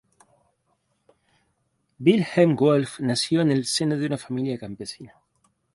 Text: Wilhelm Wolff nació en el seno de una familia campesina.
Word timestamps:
Wilhelm 1.99 2.55
Wolff 2.57 2.99
nació 3.01 3.41
en 3.41 3.51
el 3.51 3.65
seno 3.67 3.99
de 3.99 4.07
una 4.07 4.17
familia 4.17 4.57
campesina. 4.57 5.13